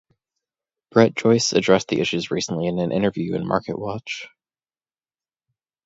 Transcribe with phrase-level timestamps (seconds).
[0.89, 4.25] Brett Joyce addressed the issues recently in an interview in "MarketWatch".